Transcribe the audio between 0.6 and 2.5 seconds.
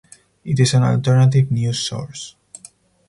an alternative-news source.